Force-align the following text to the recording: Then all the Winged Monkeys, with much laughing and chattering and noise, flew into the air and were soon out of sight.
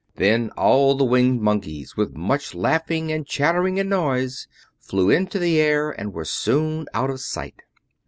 Then 0.15 0.49
all 0.57 0.95
the 0.95 1.03
Winged 1.05 1.41
Monkeys, 1.43 1.95
with 1.95 2.15
much 2.15 2.55
laughing 2.55 3.11
and 3.11 3.23
chattering 3.23 3.79
and 3.79 3.91
noise, 3.91 4.47
flew 4.79 5.11
into 5.11 5.37
the 5.37 5.59
air 5.59 5.91
and 5.91 6.11
were 6.11 6.25
soon 6.25 6.87
out 6.91 7.11
of 7.11 7.19
sight. 7.19 7.61